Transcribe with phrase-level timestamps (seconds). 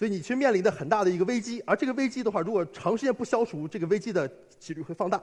[0.00, 4.26] 所以你其实面临的很大的一个危机，而这个危机的话，如果长时间不消除，这个危机的
[4.58, 5.22] 几率会放大。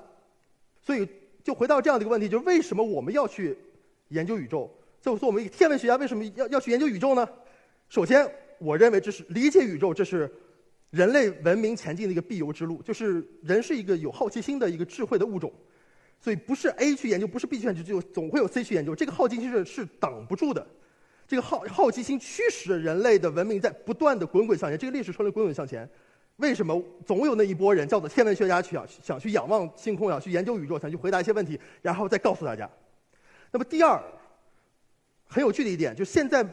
[0.83, 1.09] 所以
[1.43, 3.57] 就回到这样的一个问题，就是为什么我们要去
[4.09, 4.69] 研究宇宙？
[5.01, 7.27] 就说我们天文学家为什么要要去研究宇宙呢？
[7.89, 10.31] 首先，我认为这是理解宇宙，这是
[10.91, 12.79] 人类文明前进的一个必由之路。
[12.83, 15.51] 就是人是一个有好奇心的一个智慧的物种，
[16.21, 18.93] 所以不是 A 去研究，不是 B 去研究，就总会有 C 去研究。
[18.93, 20.67] 这个好奇心是是挡不住的。
[21.27, 25.87] 这个好好奇心驱使人类的文明在不断的滚滚向前，这个历史车轮滚滚向前。
[26.37, 32.69] 为什么总有那一波人叫做天文学家去想想去仰望星空，想去研究宇宙，想去回答一些问题，然后再告诉大家？
[33.51, 34.01] 那么第二，
[35.25, 36.47] 很有趣的一点，就现在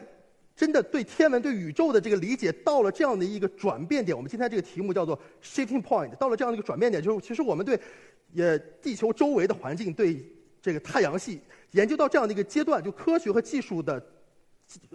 [0.55, 4.17] 真的对天文、对宇宙的这个理解到了这样的一个转变点。
[4.17, 7.79] 我们今天这个题目叫做 shifting point，到了这样的一个转变点，就是其实我们对
[8.33, 10.21] 也地球周围的环境，对
[10.61, 11.39] 这个太阳系
[11.71, 14.03] 研究到这样的一个阶段，就科学和技术的。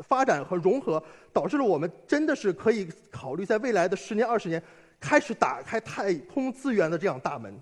[0.03, 4.63] 发展和融合导致了我们真的是可以考虑在未来的十年、二十年
[4.99, 7.55] 开始打开太空资源的这样大门，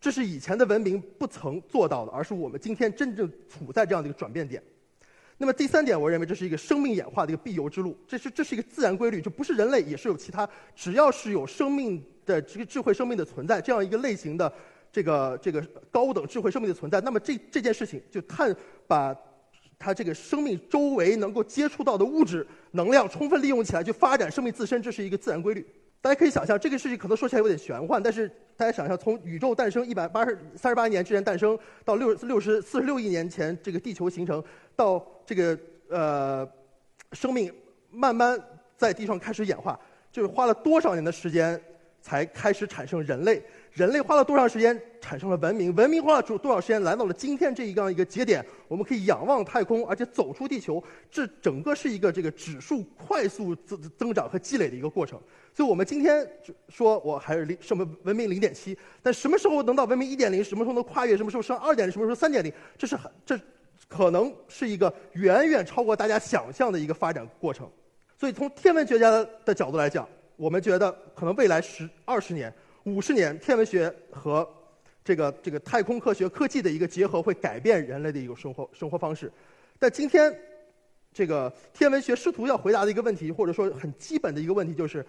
[0.00, 4.62] 这是以前的文明不曾做到的，而是我们今天真正处在这样的一个转变点。
[5.38, 14.52] 那么第三点，我认为这是一个生命演化的一个必由之路，这是这是一个自然规律，就不是人类，也是有其他，只要是有生命的这个智慧生命的存在，这样一个类型的
[14.92, 15.60] 这个这个
[15.90, 18.54] 高等智慧生命的存在，那么这这件事情就探
[18.86, 19.16] 把。
[19.78, 25.66] 它这个生命周围能够接触到的物质能量充分利用起来，去发展生命自身，这是一个自然规律。
[26.00, 34.42] 大家可以想象，这个事情可能说起来有点玄幻，但是大家想象，从宇宙诞生一百八十三十八年之前诞生，到六六十四十六亿年前这个地球形成，
[34.76, 36.46] 到这个呃
[37.12, 37.50] 生命
[37.90, 38.38] 慢慢
[38.76, 39.80] 在地上开始演化，
[40.12, 41.58] 就是花了多少年的时间
[42.04, 43.42] 才开始产生人类？
[43.72, 45.74] 人类花了多长时间产生了文明？
[45.74, 48.44] 文明花了多多少时间来到了今天这一样一个节点？
[48.68, 55.18] 我们可以仰望太空，而且走出地球，这整个是一个这个指数快速增增长和积累的一个过程。
[55.54, 56.30] 所以我们今天
[56.68, 60.44] 说我还是零什么文明零点七，但什么时候能到文明一点零？
[60.44, 61.16] 什么时候能跨越？
[61.16, 61.92] 什么时候上二点零？
[61.92, 62.52] 什么时候三点零？
[62.76, 63.40] 这是很这
[63.88, 67.66] 可能是一个远远超过大家想象的一个发展过程。
[68.20, 69.10] 所以从天文学家
[69.44, 70.06] 的角度来讲，
[70.36, 72.52] 我们觉得可能未来十二十年。
[72.84, 74.46] 五十年，天文学和
[75.02, 79.32] 这个这个太空科学科技的一个结合，会改变人类的一个生活生活方式。
[79.78, 80.34] 但今天，
[81.12, 85.04] 这个天文学试图要回答的一个问题，或者说很基本的一个问题，就是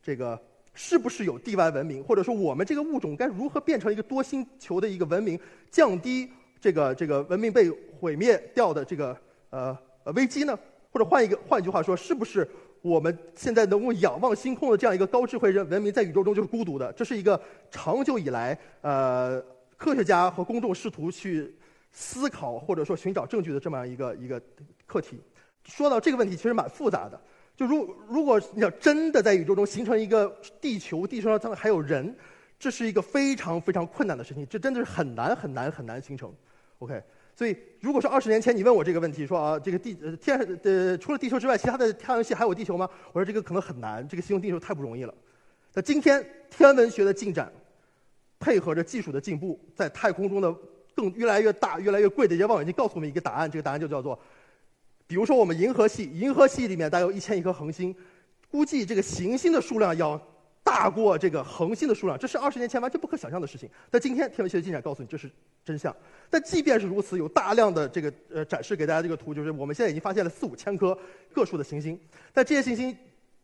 [0.00, 0.40] 这个
[0.72, 5.38] 是不是有地外文明，或者说我们这个物种该如何变成一个多星球的一个文明，
[5.70, 9.18] 降低这个这个文明被毁灭掉的这个
[9.50, 10.56] 呃呃危机呢？
[10.96, 12.48] 或者换一个换一句话说，是不是？
[12.80, 16.90] 我们现在能够仰望星空的这样一个高智慧人文明，在宇宙中就是孤独的。
[16.94, 17.38] 这是一个
[17.70, 19.38] 长久以来，呃，
[19.76, 21.54] 科学家和公众试图去
[21.92, 24.40] 思考或者说寻找证据的这么样一个一个
[24.86, 25.20] 课题。
[25.64, 27.20] 说到这个问题，其实蛮复杂的。
[27.54, 32.16] 就如如果你要真的在宇宙中形成一个地球，地球上还有人，
[32.58, 34.46] 这是一个非常非常困难的事情。
[34.48, 36.32] 这真的是很难很难很难形成。
[36.78, 37.02] OK。
[37.36, 42.88] 所以，如果说二十年前你问我这个问题，说啊，这个地呃天呃除了地球之外，其他的太阳系还有地球吗？
[43.12, 45.12] 我说这个可能很难，这个形容地球太不容易了。
[45.74, 47.52] 那今天天文学的进展，
[48.40, 50.50] 配合着技术的进步，在太空中的
[50.94, 53.50] 更越来越大、越来越贵的一些望远镜，告诉我们一个答案。
[53.50, 54.18] 这个答案就叫做，
[55.06, 57.94] 比如说我们银河系，银河系里面大概有一千亿颗恒星，
[58.50, 60.18] 估计这个行星的数量要。
[60.66, 63.70] 大过这个恒星的数量，这是二十年前完全不可想象的事情。
[63.88, 65.30] 但今天天文学的进展告诉你，这是
[65.66, 65.94] 真相。
[66.30, 70.96] 但即便是如此，有大量的这个呃展示给大家这个图，就是我们现在已经发现了四五千颗
[71.34, 72.00] 个数的行星。
[72.32, 72.96] 但这些行星，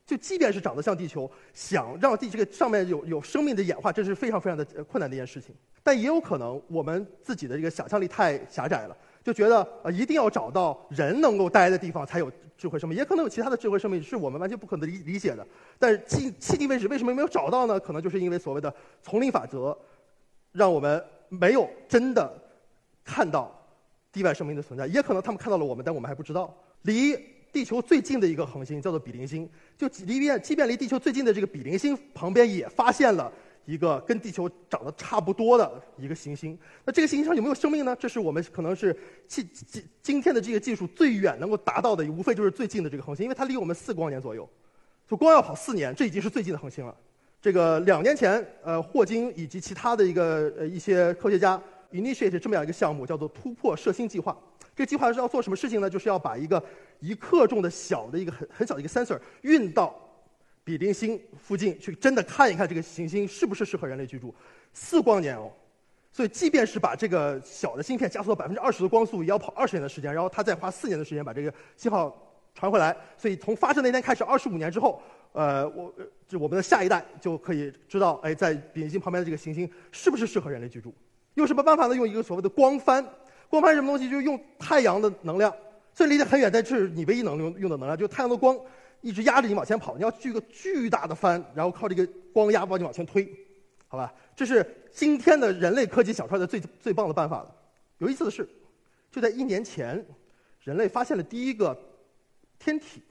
[0.06, 5.54] 就即便是长得像地球，想让地这个上面有有生命的演化，这是非常非常的困难的一件事情。
[5.82, 8.96] 但也有可能我们自己的这个想象力太狭窄了。
[9.24, 12.28] 就觉得呃，一定要找到人能够待的地方才有
[12.58, 15.46] 智慧生命，也可能有其他的智慧生命是我们完全不可能理理解的。
[15.78, 17.78] 但是迄迄今为止，为什么没有找到呢？
[17.78, 19.78] 可能就是因为所谓的丛林法则，
[20.50, 21.00] 让我们
[21.40, 22.32] 没有真的
[23.02, 23.50] 看到
[24.12, 24.86] 地外生命的存在。
[24.86, 26.54] 也可能他们看到了我们，但我们还不知道。
[26.82, 27.18] 离
[27.52, 33.32] 地球最近的一个恒星叫做比邻星，就即便即便离地球最近的这个比邻星旁边也发现了。
[33.64, 37.94] 一个跟地球长得差不多的一个行星，那这个行星上有没有生命呢？
[37.94, 38.92] 这是我们可能是
[39.28, 44.50] 今今今天的这个技术最远能够达到的，无非就是最近的这个恒星，因为它离我们四光年左右，
[45.06, 46.92] 就光要跑四年，这已经是最近的恒星了。
[47.42, 51.60] 这个两年前，呃，霍金以及其他的一个呃一些科学家
[51.90, 54.38] initiate 这么样一个项目，叫做突破射星计划。
[54.76, 55.90] 这计划是要做什么事情呢？
[55.90, 56.62] 就是要把一个
[57.00, 59.92] 一克重的小的一个很很小的一个 sensor 运到
[60.62, 64.32] 比邻星附近去，真的看一看这个行星是不是适合人类居住。
[64.72, 65.50] 四光年哦，
[66.12, 72.16] 所以即便是把这个小的芯片加速到百分之二十的光速，也要跑二十年的时间，然后他再花四年的时间把这个信号
[72.54, 72.96] 传回来。
[73.16, 75.00] 所以从发射那天开始，二十五年之后。
[75.34, 75.90] 呃，我
[76.28, 80.92] 就我们的下一代就可以知道，哎，在比邻星旁边的这个行星是不是适合人类居住？
[81.36, 81.96] 用什么办法呢？
[81.96, 83.02] 用一个所谓的光帆。
[83.48, 84.10] 光帆是什么东西？
[84.10, 85.50] 就是用太阳的能量，
[85.94, 88.54] 虽然离得很远，但是你唯一能用用的能量，就是太阳的光
[89.00, 89.96] 一直压着你往前跑。
[89.96, 93.26] 你要锯个巨大的帆，然后靠这个光压把你往前推，
[93.88, 94.12] 好吧？
[94.36, 97.50] 这是今天的人类科技想出来的最最棒的办法了。
[97.96, 98.46] 有意思的是，
[99.10, 100.04] 就在一年前，
[100.60, 101.74] 人类发现了第一个
[102.62, 103.02] 天体。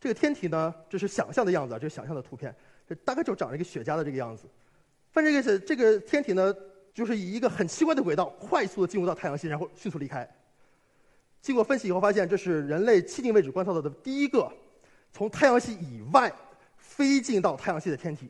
[0.00, 2.54] 这个天体呢，这是想象的样子啊，这是想象的图片，
[2.88, 4.44] 这大概就长了一个雪茄的这个样子。
[5.12, 6.54] 反正这个是这个天体呢，
[6.92, 10.28] 就是以一个很奇怪的轨道快速的进入到太阳系，然后迅速离开。
[11.40, 14.52] 经过分析以后发现，这是人类迄今为止观测到的第一个
[15.12, 16.32] 从太阳系以外
[16.76, 18.28] 飞进到太阳系的天体。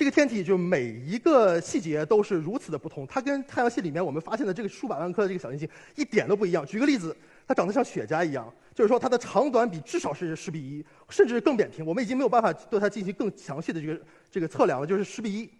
[0.00, 6.64] 这个天体就每一个细节都是如此的不同，它跟太阳系里面我们发现的这个数百万颗的这个小行星一点都不一样。
[6.64, 7.14] 举个例子。
[7.46, 11.84] 它长得像雪茄一样，就是说它的长短比至少是十比一，甚至更扁平。
[11.84, 14.00] 我们已经没有办法对它进行更详细的这个
[14.30, 15.50] 这个测量了，就是十比一。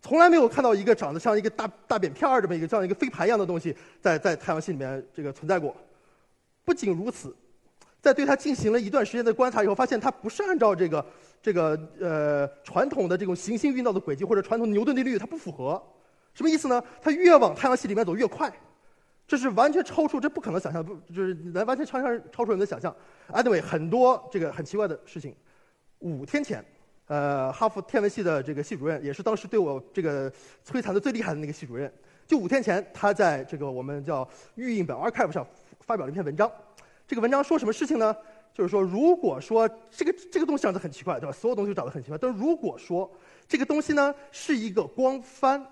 [0.00, 5.76] 从来没有看到一个长得像一个大大扁片儿这么一个像一个飞盘一样的东西在在太阳系里面这个存在过。
[6.64, 7.36] 不仅如此，
[8.00, 11.04] 在对它进行了一段时间的观察以后，发现它不是按照这个
[11.44, 15.80] 这个呃传统的这种行星运动的轨迹或者传统牛顿定律，它不符合。
[16.32, 16.82] 什么意思呢？
[17.02, 18.50] 它越往太阳系里面走越快。
[19.28, 22.96] 这是完全超出，这不可能想象，不就是来完全超超超出人的想象。
[23.30, 25.36] Anyway，很多这个很奇怪的事情。
[25.98, 26.64] 五天前，
[27.08, 30.30] 呃，哈佛天文系的这个系主任，也是当时对我这个
[30.66, 31.92] 摧残的最厉害的那个系主任，
[32.26, 35.46] 就五天前，他在这个我们叫预印本 archive 上
[35.80, 36.50] 发表了一篇文章。
[37.06, 38.16] 这个文章说什么事情呢？
[38.54, 41.32] 就是说，如果说这个这个东西长得很奇怪，对吧？
[41.32, 42.16] 所有东西都长得很奇怪。
[42.16, 43.10] 但如果说
[43.46, 45.62] 这个东西呢是一个光帆，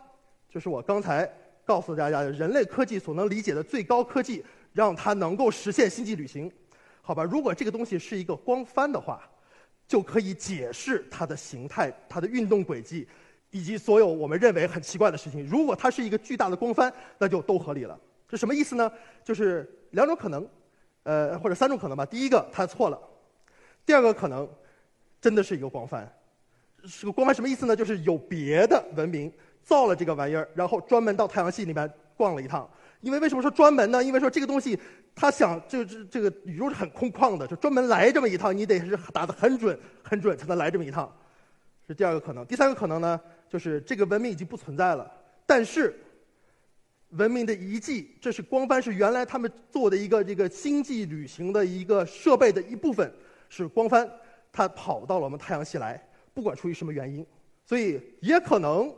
[0.51, 1.33] 就是我刚才。
[1.65, 6.51] 告诉大家的，人类科技所能理解的最高科技，让它能够实现星际旅行，
[7.01, 7.23] 好吧？
[7.23, 9.23] 如果这个东西是一个光帆的话，
[9.87, 13.07] 就可以解释它的形态、它的运动轨迹，
[13.53, 15.47] 以及所有我们认为很奇怪的事情。
[15.47, 17.97] 如果它是一个巨大的光帆，那就都合理了。
[18.29, 18.91] 这什么意思呢？
[19.23, 20.45] 就是两种可能，
[21.03, 22.05] 呃，或者三种可能吧。
[22.05, 22.99] 第一个，它错了；
[23.85, 24.49] 第二个可能，
[25.21, 26.11] 真的是一个光帆。
[26.85, 27.77] 是个光帆什么意思呢？
[27.77, 29.33] 就是有别的文明。
[29.65, 32.69] 造了这个玩意儿，然后专门到太阳系里面逛了一趟。
[33.01, 34.03] 因为为什么说专门呢？
[34.03, 34.77] 因为说这个东西，
[35.15, 41.17] 他想这这这个宇宙是很空旷的，就专门来这么一趟，你得是打得很准很准才能来这么一趟。
[41.87, 42.45] 是第二个可能。
[42.45, 45.09] 第三个可能呢，就是这个文明已经不存在了，
[45.47, 45.97] 但是
[47.13, 53.13] 文明的遗迹，这是光帆是原来他们做的一个这个星际旅行的一个设备的一部分，
[53.49, 54.09] 是光帆，
[54.53, 56.03] 它跑到了我们太阳系来，
[56.35, 57.25] 不管出于什么原因，
[57.65, 58.93] 所以也可能。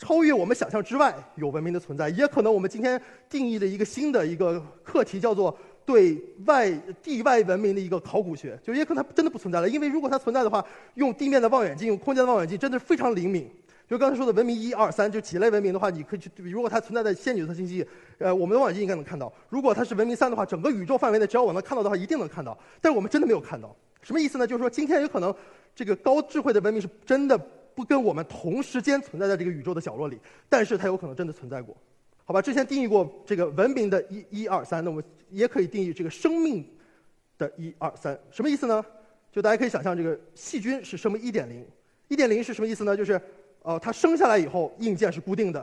[0.00, 6.16] 超越我们想象之外有文明的存在，也可能我们今天定义的一个新的一个课题叫做对
[6.46, 6.70] 外
[7.02, 9.68] 地外文明的一个考古学，就也可能它真的不存在了。
[9.68, 10.64] 因为如果它存在的话，
[10.94, 13.50] 用地面的望远镜、用空间的望远镜，真的非常灵敏。
[13.88, 16.30] 就刚才说的文明一二三，就几类文明的话，你可以去。
[16.36, 17.86] 如果它存在在仙女座星系，
[18.18, 19.32] 呃，我们的望远镜应该能看到。
[19.48, 22.56] 如果它是文明三的话，整个宇宙范围内，只要我能看到的话，一定能看到。
[22.80, 24.46] 但是我们真的没有看到，什么意思呢？
[24.46, 25.34] 就是说今天有可能
[25.74, 27.40] 这个高智慧的文明是真的。
[27.74, 30.18] 不跟我们同时间存在在这个宇宙的角落里，
[30.48, 31.76] 但是它有可能真的存在过，
[32.24, 32.42] 好吧？
[32.42, 36.68] 之前定义过这个文明的一、一、二、三，那我们也可以定义这个生命
[37.38, 38.84] 的一、二、三，什么意思呢？
[39.30, 41.64] 就大家可以想象，这个细菌是生命一点零，
[42.08, 42.96] 一点零是什么意思呢？
[42.96, 43.20] 就是
[43.68, 45.62] 呃，它生下来以后硬件是固定的，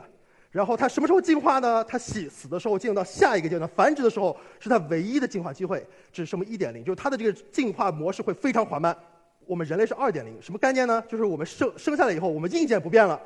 [0.52, 1.82] 然后它什么时候进化呢？
[1.82, 8.96] 它死死的时候进入到下一个阶段，繁殖的时候是它唯一的进化机会，这是生命一点零，就是它的这个进化模式会非常缓慢。
[9.44, 11.02] 我们人类是二点零，什么概念呢？
[11.08, 13.20] 就是我们生生下来以后，我们硬件不变了，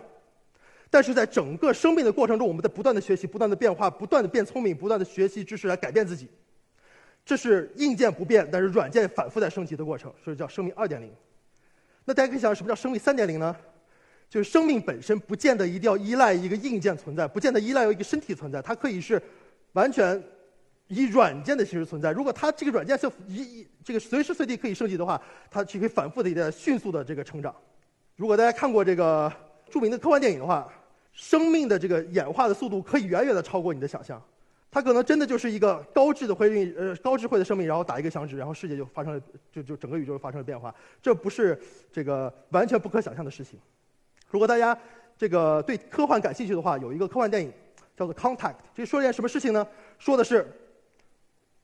[0.89, 6.27] 但是在整个生命的过程中，我们在不断的学习、不断的变化、不断的变聪明、不断的学习知识来改变自己。
[7.23, 11.13] 这是硬件不变，但是软件反复在升级的过程，所以叫生命二点零。
[12.07, 13.55] 那大家可以想，什么叫生命三点零呢？
[14.31, 19.23] 就是生命本身不见得一定要依赖一个硬件存在，不见得依赖有一个身体存在，它可以是
[19.75, 20.23] 完全。
[20.93, 22.11] 以软件的形式存在。
[22.11, 27.55] 如果它这个软件是一这个随时随地可以升级的话，它就可以反复的在迅速的这个成长。
[28.17, 29.33] 如果大家看过这个
[29.71, 30.69] 著名的科幻电影的话，
[31.13, 34.21] 生命的这个演化的速度可以远远的超过你的想象。
[34.69, 39.23] 它可能真的就是一个高智的会运呃高智慧的生命，然后打一个响指，然后世界就发生了
[39.53, 40.75] 就就整个宇宙发生了变化。
[41.01, 41.57] 这不是
[41.93, 43.57] 这个完全不可想象的事情。
[44.31, 44.77] 如果大家
[45.19, 47.53] 这个对科幻感兴趣的话，有一个科幻电影
[47.97, 49.67] 叫做《Contact》，这说一件什么事情呢？
[49.99, 50.51] 说的是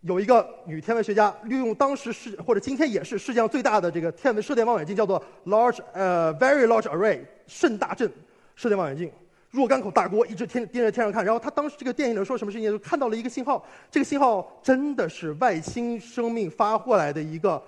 [0.03, 8.13] 有一个女天文学家利用当时世或者今天也是世界上最大的这个天文射电望远镜，叫做 Large 呃 Very Large Array 甚大阵
[8.55, 9.11] 射电望远镜，
[9.51, 11.25] 若干口大锅一直天盯着天上看。
[11.25, 12.71] 然后他当时这个电影里说什么事情？
[12.71, 17.63] 就看到了一个信号，这个信号真的是外星生命发过来的一个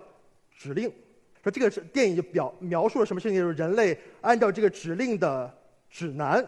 [0.55, 0.93] 指令。
[1.42, 3.38] 说这个是电影就表描述了什么事情？
[3.38, 5.52] 就是人类按照这个指令的
[5.88, 6.45] 指南，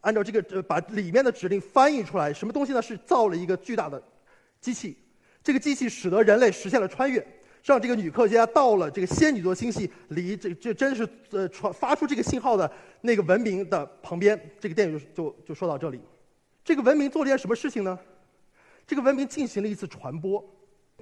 [0.00, 2.80] 按照这个呃把里面的指令翻译出来，什么东西呢？
[2.80, 4.00] 是造了一个巨大的
[4.60, 4.96] 机器，
[5.42, 7.26] 这个机器使得人类实现了穿越，
[7.64, 12.70] 让这个女科学家到了这个仙女座星系，离这这真是呃传发出这个信号的
[13.00, 14.40] 那个文明的旁边。
[14.60, 16.00] 这个电影就就就说到这里，
[16.64, 17.98] 这个文明做了件什么事情呢？
[18.86, 20.42] 这个文明进行了一次传播，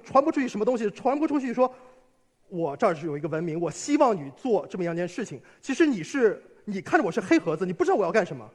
[0.03, 0.89] 传播出去什么东西？
[0.89, 1.71] 传播出去说。
[2.49, 5.41] 我这儿是有一个文明，我希望你做这么样一件事情。
[5.61, 8.49] 其实你是你看着我是黑盒子，你不知道我要干什么。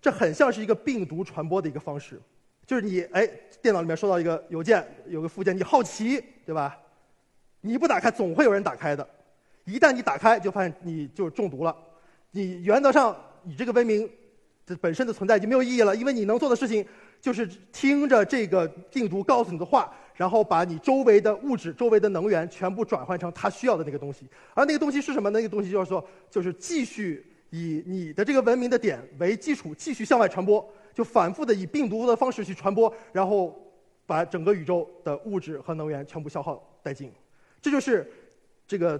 [0.00, 2.20] 这很像是一个病毒传播的一个方式，
[2.66, 3.28] 就是你哎，
[3.62, 6.76] 电脑里面收到一个邮件，有个附件，你好奇，对吧？
[7.60, 9.08] 你不打开，总会有人打开的。
[9.64, 11.74] 一旦你打开，就发现你就中毒了。
[12.30, 14.08] 你原则上，你这个文明
[14.66, 16.86] 的本身的存在已经没有意义了，因为你能做的事情
[17.20, 19.92] 就是听着这个病毒告诉你的话。
[20.16, 25.28] 然后把你周围的物质、周围的能源全部转换成它需要的那个东西，而那个东西是什么？
[25.28, 33.54] 那个东西就是说，就是继续以你的这个文明的点为基础，继续向外传播，就反复的以病毒的方式去传播，然后
[34.06, 37.12] 把整个宇宙的物质和能源全部消耗殆尽。
[37.60, 38.10] 这就是
[38.66, 38.98] 这个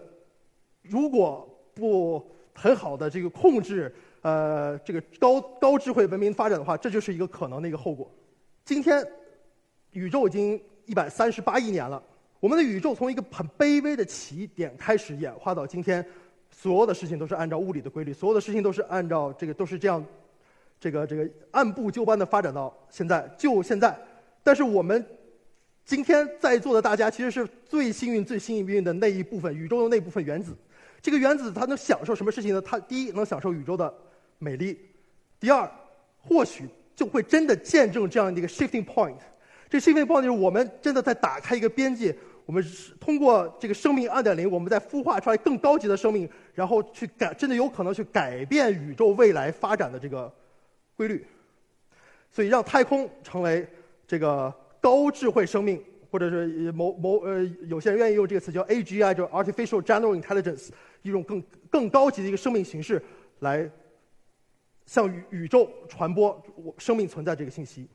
[0.83, 8.11] 如果不很好的这个控制呃这个高高智慧文明发展的话，这就是一个可能的一个后果。
[8.67, 9.03] 今天
[9.93, 10.61] 宇宙已经。
[10.87, 12.03] 一百三十八亿年了，
[12.41, 16.05] 我们的宇宙从一个很卑微的起点开始演化到今天，
[16.51, 20.05] 所有的事情都是按照物理的规律，所有的事情都是按照这个都是这样，
[20.81, 23.97] 这个这个按部就班的发展到现在，就现在。
[24.43, 25.05] 但是我们
[25.85, 30.57] 今天在座的大家其实是最幸运、最幸运的那一部分，宇宙的那部分原子。
[31.03, 32.61] 这个原子它能享受什么事情呢？
[32.61, 33.93] 它第一能享受宇宙的
[34.39, 34.79] 美丽，
[35.41, 35.71] 第二
[36.19, 39.19] 或许就会真的见证这样的一个 shifting point。
[39.69, 42.65] 这是因为报就是我们真的在打开一个边界，我们
[43.01, 50.33] 通过这个生命二点零，我们在孵化出来更高级的生命，然后去改，真的有可能去改变宇宙未来发展的这个
[50.97, 51.27] 规律。
[52.31, 53.67] 所以让太空成为
[54.07, 60.69] 这个高智慧生命，或者是某某呃，有些人愿意用这个词叫 AGI，就 Artificial General Intelligence，
[61.03, 63.03] 一种更更高级的一个生命形式，
[63.41, 63.69] 来
[64.85, 67.89] 向宇宇宙传播我生命存在这个信息。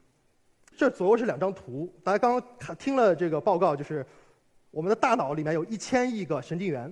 [0.81, 4.03] 这左右是两张图，大家刚刚看听了这个报告，就是
[4.71, 6.91] 我们的大脑里面有一千亿个神经元。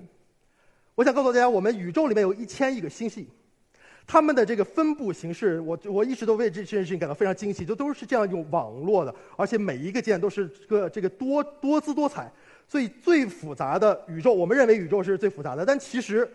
[0.94, 3.28] 我想告诉大家，我们宇宙里面有一千亿个星系，
[4.06, 12.32] 它们的这个分布形式，我我一直都为这件事情感到非常惊奇，就都是这样一种网络的，而且每一个键都是个这个多多姿多彩。
[12.68, 16.32] 所以最复杂的宇宙，我们认为宇宙是最复杂的，但其实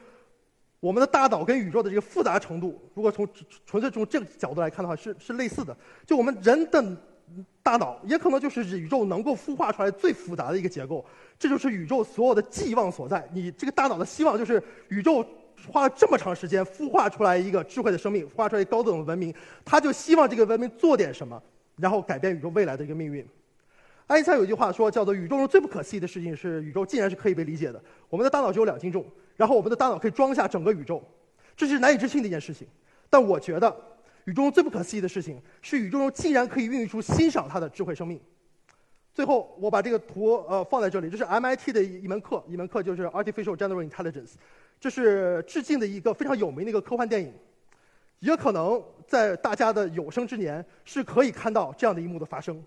[0.81, 3.25] 我们的大脑跟宇宙的这个复杂程度，如果从
[3.65, 5.77] 纯粹从这个角度来看的话，是是类似的。
[6.05, 6.85] 就我们人的。
[7.63, 11.05] 大脑也可能就是宇宙能够孵化出来最复杂的一个结构，
[11.39, 13.27] 这就是宇宙所有的寄望所在。
[13.33, 15.25] 你这个大脑的希望就是宇宙
[15.67, 21.43] 花了这么长时间孵化出来一个智慧的生命，孵化出来高等的文明，他就希望这个文明做点什么，
[21.77, 23.27] 然后改变宇宙未来的一个命运。
[24.07, 27.83] 爱因斯坦有一句话说，叫做“宇宙中最不可思议的事情是宇宙竟然是可以被理解的”。
[28.11, 29.03] 我们的大脑只有两斤重，
[29.37, 31.03] 然后我们的大脑可以装下整个宇宙，
[31.57, 32.69] 这是难以置信的一件事情。
[33.09, 33.75] 但我觉得。
[34.25, 38.21] 宇宙中最不可思议的事情是，宇宙中竟然可以孕育出欣赏它的智慧生命。
[39.13, 44.33] 最后，我把这个图呃放在这里，这是 MIT 的一门课，一门课就是 Artificial General Intelligence，
[44.81, 47.33] 这是致敬的一个非常有名的一个科幻电影。
[48.21, 52.61] 也可能在大家的有生之年是可以看到这样的一幕的发生。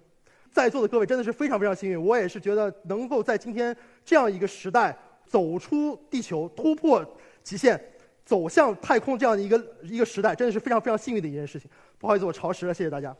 [0.52, 7.04] 在座的各位真的是非常非常幸运，我也是觉得能够在今天这样一个时代走出地球，突破
[7.44, 7.78] 极限。
[8.28, 11.72] 走向太空这样的一个一个时代，真的是非常非常幸运的一件事情。
[11.98, 13.16] 不好意思，我超时了，谢谢大家。